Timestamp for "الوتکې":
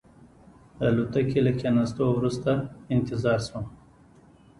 0.89-1.39